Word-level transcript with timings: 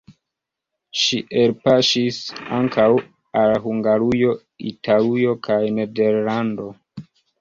Ŝi 1.01 1.17
elpaŝis 1.41 2.17
ankaŭ 2.59 2.87
al 3.41 3.53
Hungarujo, 3.67 4.33
Italujo 4.73 5.37
kaj 5.49 5.63
Nederlando. 5.77 6.67